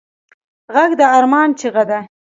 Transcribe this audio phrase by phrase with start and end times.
[0.73, 1.99] غږ د ارمان چیغه ده